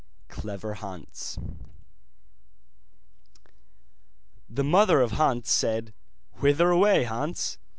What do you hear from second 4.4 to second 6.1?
The mother of Hans said: